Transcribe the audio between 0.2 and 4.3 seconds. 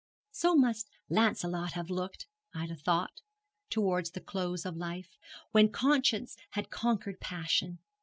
So must Lancelot have looked, Ida thought, towards the